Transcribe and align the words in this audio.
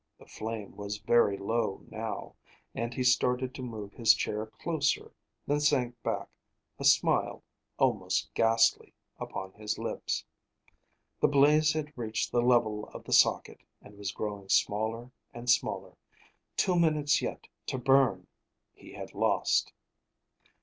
The 0.17 0.25
flame 0.25 0.75
was 0.75 0.97
very 0.97 1.37
low, 1.37 1.85
now, 1.91 2.33
and 2.73 2.91
he 2.91 3.03
started 3.03 3.53
to 3.53 3.61
move 3.61 3.93
his 3.93 4.15
chair 4.15 4.47
closer, 4.47 5.11
then 5.45 5.59
sank 5.59 5.93
back, 6.01 6.27
a 6.79 6.83
smile, 6.83 7.43
almost 7.77 8.33
ghastly, 8.33 8.95
upon 9.19 9.53
his 9.53 9.77
lips. 9.77 10.25
The 11.19 11.27
blaze 11.27 11.73
had 11.73 11.95
reached 11.95 12.31
the 12.31 12.41
level 12.41 12.85
of 12.89 13.03
the 13.03 13.13
socket, 13.13 13.61
and 13.79 13.95
was 13.95 14.11
growing 14.11 14.49
smaller 14.49 15.11
and 15.35 15.47
smaller. 15.47 15.95
Two 16.57 16.79
minutes 16.79 17.21
yet 17.21 17.47
to 17.67 17.77
burn! 17.77 18.25
He 18.73 18.93
had 18.93 19.13
lost. 19.13 19.71